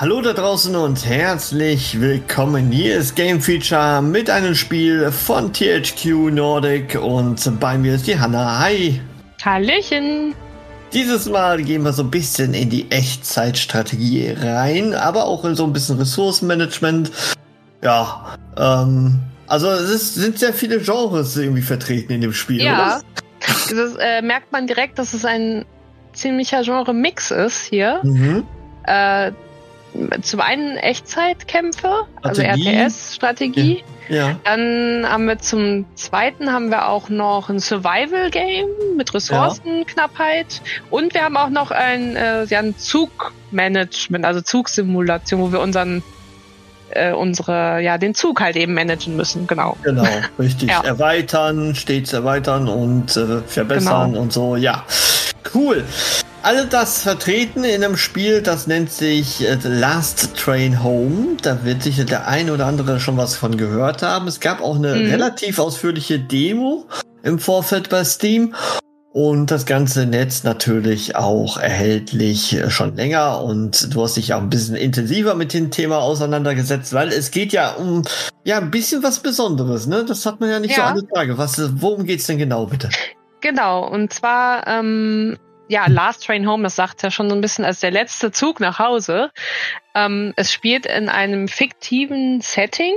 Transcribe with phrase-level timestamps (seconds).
[0.00, 2.72] Hallo da draußen und herzlich willkommen.
[2.72, 8.18] Hier ist Game Feature mit einem Spiel von THQ Nordic und bei mir ist die
[8.18, 8.60] Hanna.
[8.60, 8.98] Hi.
[9.44, 10.34] Hallöchen.
[10.94, 15.64] Dieses Mal gehen wir so ein bisschen in die Echtzeitstrategie rein, aber auch in so
[15.64, 17.12] ein bisschen Ressourcenmanagement.
[17.82, 22.62] Ja, ähm, also es ist, sind sehr viele Genres irgendwie vertreten in dem Spiel.
[22.62, 23.02] Ja,
[23.40, 25.66] das äh, merkt man direkt, dass es ein
[26.14, 28.00] ziemlicher Genre-Mix ist hier.
[28.02, 28.46] Mhm.
[28.86, 29.32] Äh,
[30.22, 33.84] zum einen Echtzeitkämpfe, also RTS-Strategie.
[34.08, 34.36] Ja.
[34.44, 40.46] Dann haben wir zum zweiten haben wir auch noch ein Survival-Game mit Ressourcenknappheit.
[40.52, 40.82] Ja.
[40.90, 46.02] Und wir haben auch noch ein, äh, ja, ein Zugmanagement, also Zugsimulation, wo wir unseren
[46.90, 49.76] äh, unsere, ja, den Zug halt eben managen müssen, genau.
[49.84, 50.06] Genau,
[50.40, 50.68] richtig.
[50.70, 50.82] ja.
[50.82, 54.22] Erweitern, stets erweitern und äh, verbessern genau.
[54.22, 54.84] und so, ja.
[55.54, 55.84] Cool.
[56.42, 61.36] All das vertreten in einem Spiel, das nennt sich äh, Last Train Home.
[61.42, 64.26] Da wird sicher der eine oder andere schon was von gehört haben.
[64.26, 65.10] Es gab auch eine mhm.
[65.10, 66.86] relativ ausführliche Demo
[67.22, 68.54] im Vorfeld bei Steam.
[69.12, 73.42] Und das ganze Netz natürlich auch erhältlich äh, schon länger.
[73.42, 77.52] Und du hast dich auch ein bisschen intensiver mit dem Thema auseinandergesetzt, weil es geht
[77.52, 78.02] ja um
[78.44, 80.06] ja ein bisschen was Besonderes, ne?
[80.06, 80.84] Das hat man ja nicht ja.
[80.88, 81.36] so alle Tage.
[81.36, 82.88] Was, worum geht's denn genau, bitte?
[83.42, 85.36] Genau, und zwar ähm,
[85.70, 88.58] ja, Last Train Home, das sagt ja schon so ein bisschen als der letzte Zug
[88.58, 89.30] nach Hause.
[89.94, 92.96] Ähm, es spielt in einem fiktiven Setting,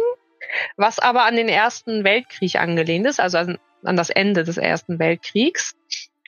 [0.75, 4.97] was aber an den Ersten Weltkrieg angelehnt ist, also an, an das Ende des Ersten
[4.97, 5.75] Weltkriegs.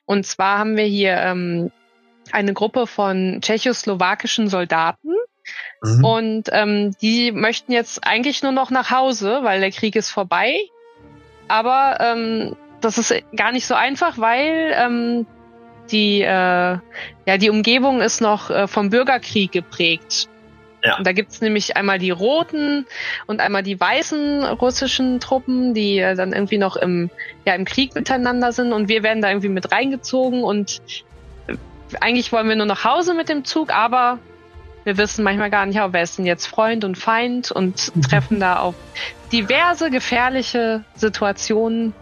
[0.06, 1.72] Und zwar haben wir hier ähm,
[2.32, 5.16] eine Gruppe von tschechoslowakischen Soldaten.
[5.82, 6.06] Mhm.
[6.06, 10.60] Und ähm, die möchten jetzt eigentlich nur noch nach Hause, weil der Krieg ist vorbei.
[11.48, 15.26] Aber ähm, das ist gar nicht so einfach, weil ähm,
[15.92, 20.30] die, äh, ja, die Umgebung ist noch äh, vom Bürgerkrieg geprägt.
[20.84, 20.98] Ja.
[20.98, 22.86] Und da gibt's nämlich einmal die roten
[23.26, 27.10] und einmal die weißen russischen Truppen, die äh, dann irgendwie noch im,
[27.46, 30.82] ja, im Krieg miteinander sind und wir werden da irgendwie mit reingezogen und
[31.48, 31.56] äh,
[32.02, 34.20] eigentlich wollen wir nur nach Hause mit dem Zug, aber
[34.84, 38.02] wir wissen manchmal gar nicht, wer ist denn jetzt Freund und Feind und mhm.
[38.04, 38.76] treffen da auf
[39.32, 41.94] diverse gefährliche Situationen.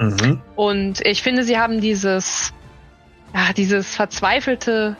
[0.00, 0.40] Mhm.
[0.56, 2.52] Und ich finde, sie haben dieses
[3.34, 4.96] ja, dieses verzweifelte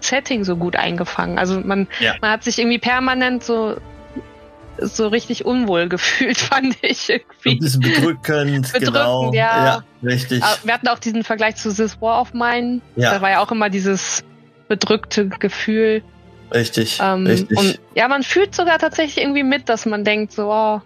[0.00, 1.38] Setting so gut eingefangen.
[1.38, 2.14] Also man, ja.
[2.20, 3.76] man hat sich irgendwie permanent so
[4.78, 7.50] so richtig unwohl gefühlt, fand ich irgendwie.
[7.50, 9.32] Ein bisschen bedrückend, bedrückend genau.
[9.32, 9.64] Ja.
[9.64, 10.42] ja, richtig.
[10.64, 12.80] Wir hatten auch diesen Vergleich zu This War of Mine.
[12.96, 13.12] Ja.
[13.12, 14.24] Da war ja auch immer dieses
[14.68, 16.02] bedrückte Gefühl.
[16.52, 17.58] Richtig, ähm, richtig.
[17.58, 20.80] Und ja, man fühlt sogar tatsächlich irgendwie mit, dass man denkt, so, oh,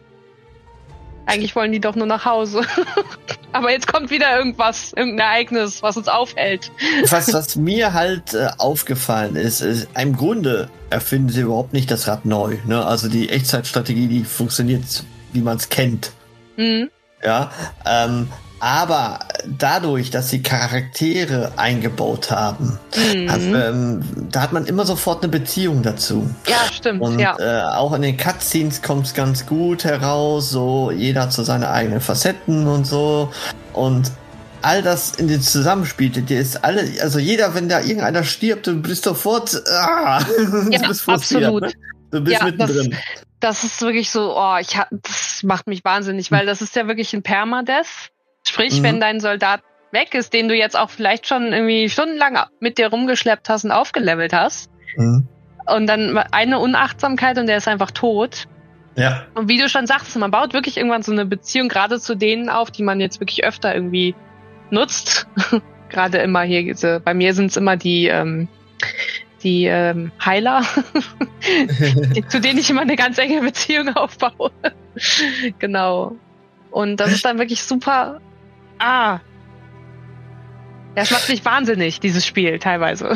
[1.26, 2.62] eigentlich wollen die doch nur nach Hause.
[3.54, 6.72] Aber jetzt kommt wieder irgendwas, irgendein Ereignis, was uns aufhält.
[7.08, 12.08] Was, was mir halt äh, aufgefallen ist, ist, im Grunde erfinden sie überhaupt nicht das
[12.08, 12.56] Rad neu.
[12.66, 12.84] Ne?
[12.84, 16.10] Also die Echtzeitstrategie, die funktioniert, wie man es kennt.
[16.56, 16.90] Mhm.
[17.22, 17.52] Ja,
[17.86, 18.28] ähm,
[18.64, 23.30] aber dadurch, dass sie Charaktere eingebaut haben, mhm.
[23.30, 24.00] hat, ähm,
[24.32, 26.30] da hat man immer sofort eine Beziehung dazu.
[26.48, 27.02] Ja, stimmt.
[27.02, 27.36] Und ja.
[27.38, 30.48] Äh, auch in den Cutscenes kommt es ganz gut heraus.
[30.48, 33.30] So jeder hat so seine eigenen Facetten und so.
[33.74, 34.10] Und
[34.62, 38.80] all das in den Zusammenspiel, dir ist alle, also jeder, wenn da irgendeiner stirbt, du
[38.80, 40.20] bist sofort, ah,
[40.70, 41.64] ja, du bist absolut.
[41.64, 41.72] Ne?
[42.12, 42.96] Du bist ja, mittendrin.
[43.40, 46.74] Das, das ist wirklich so, oh, ich hab, das macht mich wahnsinnig, weil das ist
[46.76, 48.10] ja wirklich ein Permadeath.
[48.54, 48.84] Sprich, mhm.
[48.84, 52.86] wenn dein Soldat weg ist, den du jetzt auch vielleicht schon irgendwie stundenlang mit dir
[52.86, 55.26] rumgeschleppt hast und aufgelevelt hast, mhm.
[55.66, 58.44] und dann eine Unachtsamkeit und der ist einfach tot.
[58.94, 59.24] Ja.
[59.34, 62.48] Und wie du schon sagst, man baut wirklich irgendwann so eine Beziehung gerade zu denen
[62.48, 64.14] auf, die man jetzt wirklich öfter irgendwie
[64.70, 65.26] nutzt.
[65.88, 68.46] gerade immer hier, bei mir sind es immer die, ähm,
[69.42, 70.62] die ähm, Heiler,
[72.28, 74.52] zu denen ich immer eine ganz enge Beziehung aufbaue.
[75.58, 76.14] genau.
[76.70, 78.20] Und das ist dann wirklich super
[78.78, 79.20] ah.
[80.94, 83.14] Das macht mich wahnsinnig, dieses Spiel teilweise.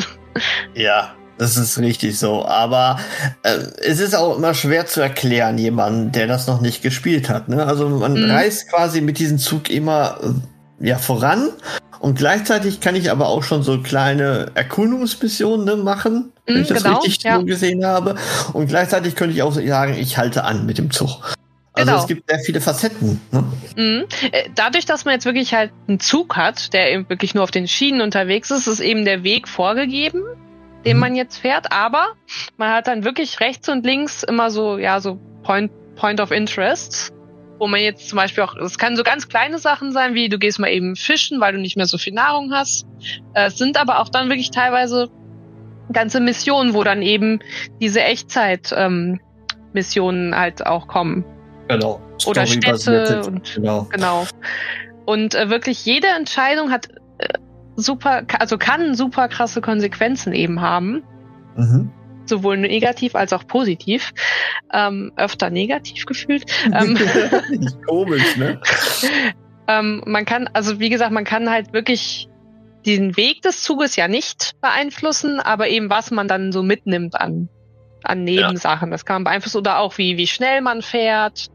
[0.75, 2.45] Ja, das ist richtig so.
[2.45, 2.99] Aber
[3.43, 7.47] äh, es ist auch immer schwer zu erklären, jemanden, der das noch nicht gespielt hat.
[7.47, 7.65] Ne?
[7.65, 8.29] Also man mhm.
[8.29, 11.49] reist quasi mit diesem Zug immer äh, ja voran
[11.99, 16.67] Und gleichzeitig kann ich aber auch schon so kleine Erkundungsmissionen ne, machen, wenn mm, ich
[16.67, 17.39] das genau, richtig ja.
[17.39, 18.15] so gesehen habe.
[18.53, 21.35] Und gleichzeitig könnte ich auch sagen, ich halte an mit dem Zug.
[21.79, 22.01] Also genau.
[22.01, 23.21] es gibt sehr viele Facetten.
[23.31, 23.43] Ne?
[23.75, 24.05] Mhm.
[24.31, 27.51] Äh, dadurch, dass man jetzt wirklich halt einen Zug hat, der eben wirklich nur auf
[27.51, 30.23] den Schienen unterwegs ist, ist eben der Weg vorgegeben,
[30.85, 31.01] den mhm.
[31.01, 31.71] man jetzt fährt.
[31.71, 32.07] Aber
[32.57, 37.13] man hat dann wirklich rechts und links immer so, ja, so Point, Point of Interest,
[37.57, 40.39] wo man jetzt zum Beispiel auch, es kann so ganz kleine Sachen sein, wie du
[40.39, 42.85] gehst mal eben fischen, weil du nicht mehr so viel Nahrung hast.
[43.33, 45.09] Äh, es sind aber auch dann wirklich teilweise
[45.91, 47.39] ganze Missionen, wo dann eben
[47.81, 49.19] diese Echtzeit ähm,
[49.73, 51.25] Missionen halt auch kommen.
[51.69, 52.01] Genau.
[52.25, 53.83] Oder Städte und genau.
[53.91, 54.25] genau.
[55.05, 56.89] Und äh, wirklich jede Entscheidung hat
[57.19, 57.27] äh,
[57.75, 61.03] super, also kann super krasse Konsequenzen eben haben.
[61.55, 61.91] Mhm.
[62.25, 64.13] Sowohl negativ als auch positiv.
[64.73, 66.45] Ähm, öfter negativ gefühlt.
[66.65, 66.97] ähm,
[67.87, 68.59] Komisch, ne?
[69.67, 72.27] ähm, man kann, also wie gesagt, man kann halt wirklich
[72.85, 77.47] den Weg des Zuges ja nicht beeinflussen, aber eben was man dann so mitnimmt an,
[78.03, 78.89] an Nebensachen.
[78.89, 78.91] Ja.
[78.91, 81.49] Das kann man beeinflussen oder auch wie, wie schnell man fährt,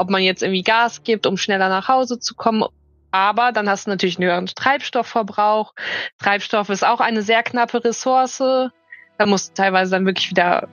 [0.00, 2.64] ob man jetzt irgendwie Gas gibt, um schneller nach Hause zu kommen.
[3.10, 5.74] Aber dann hast du natürlich einen höheren Treibstoffverbrauch.
[6.18, 8.38] Treibstoff ist auch eine sehr knappe Ressource.
[8.38, 10.68] Da musst du teilweise dann wirklich wieder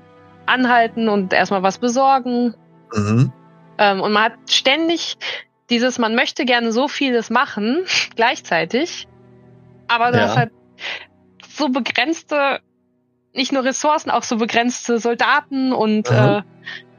[0.46, 2.56] anhalten und erstmal was besorgen.
[2.94, 3.34] Mhm.
[3.78, 5.18] Ähm, und man hat ständig
[5.70, 7.86] dieses, man möchte gerne so vieles machen,
[8.16, 9.08] gleichzeitig.
[9.88, 10.28] Aber du ja.
[10.28, 10.52] hast halt
[11.50, 12.62] so begrenzte,
[13.34, 16.18] nicht nur Ressourcen, auch so begrenzte Soldaten und mhm.
[16.18, 16.42] äh,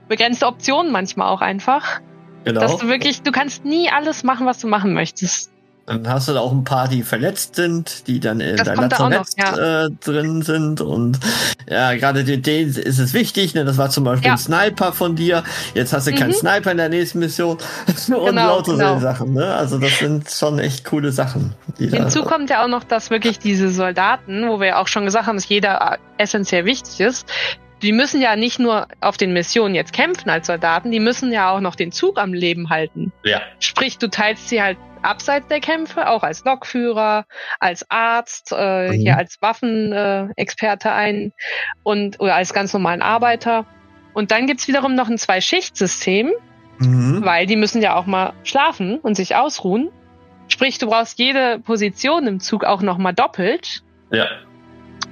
[0.09, 2.01] begrenzte Optionen manchmal auch einfach.
[2.49, 2.61] Genau.
[2.61, 5.51] Dass du wirklich, du kannst nie alles machen, was du machen möchtest.
[5.85, 9.27] Dann hast du da auch ein paar, die verletzt sind, die dann in deinem Lazarett
[9.39, 9.87] ja.
[9.87, 10.83] äh, drin sind.
[10.83, 11.19] Und
[11.67, 13.55] ja, gerade denen ist es wichtig.
[13.55, 13.65] Ne?
[13.65, 14.33] Das war zum Beispiel ja.
[14.33, 15.45] ein Sniper von dir.
[15.73, 16.17] Jetzt hast du mhm.
[16.17, 17.57] keinen Sniper in der nächsten Mission.
[17.87, 18.89] und genau, lauter genau.
[18.89, 19.33] solche Sachen.
[19.33, 19.55] Ne?
[19.55, 21.55] Also das sind schon echt coole Sachen.
[21.79, 25.27] Hinzu kommt ja auch noch, dass wirklich diese Soldaten, wo wir ja auch schon gesagt
[25.27, 27.27] haben, dass jeder essentiell wichtig ist,
[27.83, 31.51] die müssen ja nicht nur auf den Missionen jetzt kämpfen als Soldaten, die müssen ja
[31.51, 33.13] auch noch den Zug am Leben halten.
[33.25, 33.41] Ja.
[33.61, 37.27] Sprich, du teilst sie halt abseits der Kämpfe, auch als Lokführer,
[37.61, 38.93] als Arzt, äh, mhm.
[38.93, 41.33] hier als Waffenexperte äh, ein
[41.83, 43.65] und oder als ganz normalen Arbeiter.
[44.15, 46.33] Und dann gibt's wiederum noch ein Zwei-Schicht-System,
[46.79, 47.25] mhm.
[47.25, 49.91] weil die müssen ja auch mal schlafen und sich ausruhen.
[50.49, 53.83] Sprich, du brauchst jede Position im Zug auch nochmal doppelt.
[54.11, 54.27] Ja.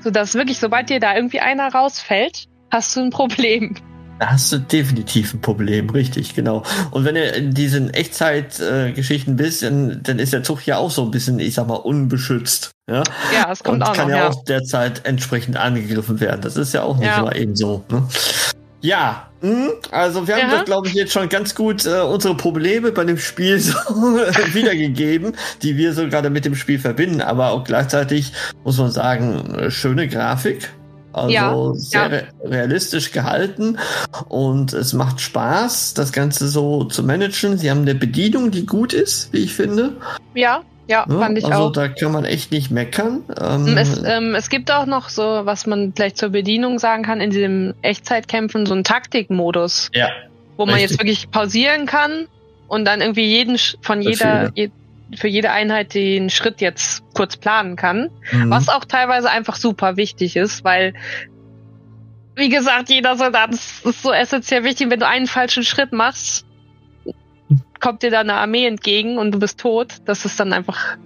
[0.00, 3.74] Sodass wirklich, sobald dir da irgendwie einer rausfällt, hast du ein Problem.
[4.18, 6.62] Da hast du definitiv ein Problem, richtig, genau.
[6.90, 10.90] Und wenn du in diesen Echtzeitgeschichten äh, bist, dann, dann ist der Zug ja auch
[10.90, 12.70] so ein bisschen, ich sag mal, unbeschützt.
[12.88, 13.02] Ja,
[13.34, 16.40] ja es kommt Und auch kann noch, ja, ja auch derzeit entsprechend angegriffen werden.
[16.40, 17.18] Das ist ja auch nicht ja.
[17.18, 17.84] immer eben so.
[17.90, 18.08] Ne?
[18.80, 20.56] Ja, mh, also wir haben ja.
[20.58, 25.34] das, glaube ich, jetzt schon ganz gut äh, unsere Probleme bei dem Spiel so wiedergegeben,
[25.62, 27.20] die wir so gerade mit dem Spiel verbinden.
[27.20, 28.32] Aber auch gleichzeitig
[28.64, 30.70] muss man sagen, äh, schöne Grafik,
[31.16, 32.48] also ja, sehr ja.
[32.48, 33.78] realistisch gehalten
[34.28, 37.56] und es macht Spaß, das Ganze so zu managen.
[37.56, 39.92] Sie haben eine Bedienung, die gut ist, wie ich finde.
[40.34, 41.68] Ja, ja, ja, fand ich also auch.
[41.68, 43.24] Also da kann man echt nicht meckern.
[43.40, 47.20] Ähm, es, ähm, es, gibt auch noch so, was man vielleicht zur Bedienung sagen kann,
[47.20, 49.90] in diesem Echtzeitkämpfen so einen Taktikmodus.
[49.94, 50.10] Ja.
[50.56, 50.90] Wo man richtig.
[50.90, 52.28] jetzt wirklich pausieren kann
[52.68, 54.52] und dann irgendwie jeden von jeder,
[55.14, 58.10] für jede Einheit den Schritt jetzt kurz planen kann.
[58.32, 58.50] Mhm.
[58.50, 60.94] Was auch teilweise einfach super wichtig ist, weil,
[62.34, 64.90] wie gesagt, jeder Soldat ist, ist so essentiell wichtig.
[64.90, 66.44] Wenn du einen falschen Schritt machst,
[67.80, 69.94] kommt dir da eine Armee entgegen und du bist tot.
[70.04, 70.96] Das ist dann einfach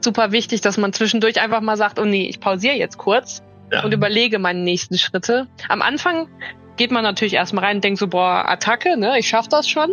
[0.00, 3.84] super wichtig, dass man zwischendurch einfach mal sagt, oh nee, ich pausiere jetzt kurz ja.
[3.84, 5.48] und überlege meine nächsten Schritte.
[5.68, 6.28] Am Anfang
[6.76, 9.90] geht man natürlich erstmal rein und denkt so, boah, Attacke, ne, ich schaff das schon.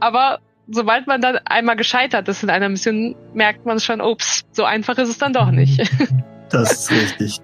[0.00, 4.64] Aber sobald man dann einmal gescheitert ist in einer Mission, merkt man schon, ups, so
[4.64, 5.80] einfach ist es dann doch nicht.
[6.50, 7.40] Das ist richtig.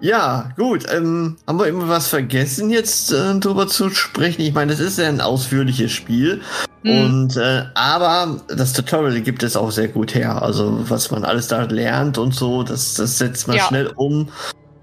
[0.00, 0.84] Ja, gut.
[0.92, 4.42] Ähm, haben wir immer was vergessen, jetzt äh, drüber zu sprechen?
[4.42, 6.42] Ich meine, das ist ja ein ausführliches Spiel.
[6.82, 6.90] Mhm.
[6.90, 10.42] Und äh, aber das Tutorial gibt es auch sehr gut her.
[10.42, 13.64] Also was man alles da lernt und so, das, das setzt man ja.
[13.64, 14.28] schnell um.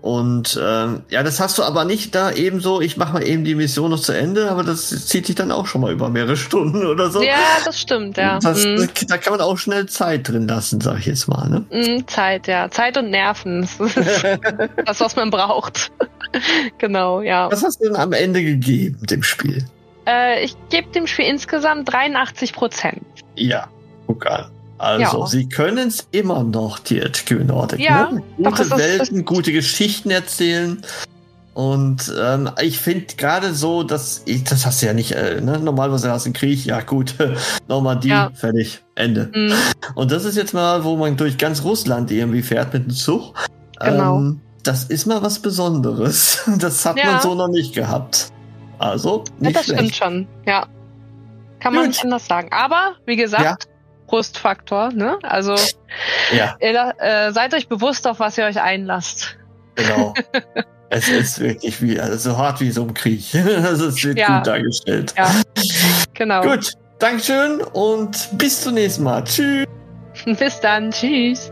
[0.06, 3.56] Und ähm, ja, das hast du aber nicht da ebenso, ich mache mal eben die
[3.56, 6.86] Mission noch zu Ende, aber das zieht dich dann auch schon mal über mehrere Stunden
[6.86, 7.24] oder so.
[7.24, 8.38] Ja, das stimmt, ja.
[8.38, 8.88] Das, mhm.
[9.08, 11.50] Da kann man auch schnell Zeit drin lassen, sag ich jetzt mal.
[11.50, 11.66] Ne?
[11.72, 12.70] Mhm, Zeit, ja.
[12.70, 13.68] Zeit und Nerven.
[13.80, 14.24] Das ist
[14.86, 15.92] das, was man braucht.
[16.78, 17.52] genau, ja.
[17.52, 19.66] Was hast du denn am Ende gegeben, dem Spiel?
[20.06, 23.04] Äh, ich gebe dem Spiel insgesamt 83 Prozent.
[23.34, 23.70] Ja,
[24.06, 24.52] guck an.
[24.78, 25.28] Also, ja.
[25.28, 27.80] sie können es immer noch, THQ Nordic.
[27.80, 28.22] Ja, ne?
[28.38, 30.82] Gute doch, Welten, das, gute Geschichten erzählen.
[31.54, 35.58] Und ähm, ich finde gerade so, dass ich, das hast du ja nicht, äh, ne?
[35.60, 37.16] normalerweise hast du einen Krieg, ja gut,
[37.70, 38.30] nochmal die, ja.
[38.34, 38.82] fertig.
[38.96, 39.30] Ende.
[39.34, 39.54] Mhm.
[39.96, 43.34] Und das ist jetzt mal, wo man durch ganz Russland irgendwie fährt mit dem Zug.
[43.80, 44.18] Genau.
[44.18, 46.44] Ähm, das ist mal was Besonderes.
[46.60, 47.12] Das hat ja.
[47.12, 48.32] man so noch nicht gehabt.
[48.80, 49.80] Also, nicht ja, das schlecht.
[49.80, 50.66] stimmt schon, ja.
[51.60, 52.50] Kann man nicht anders sagen.
[52.52, 53.68] Aber, wie gesagt,
[54.16, 54.22] ja.
[54.22, 55.18] Brustfaktor, ne?
[55.24, 55.56] Also,
[56.36, 56.56] ja.
[56.60, 59.38] ihr, äh, seid euch bewusst, auf was ihr euch einlasst.
[59.76, 60.14] Genau.
[60.90, 63.34] es ist wirklich wie, also so hart wie so ein Krieg.
[63.34, 64.38] Es wird ja.
[64.38, 65.14] gut dargestellt.
[65.18, 65.32] Ja,
[66.14, 66.42] genau.
[66.42, 69.24] Gut, Dankeschön und bis zum nächsten Mal.
[69.24, 69.66] Tschüss.
[70.26, 70.92] Bis dann.
[70.92, 71.52] Tschüss.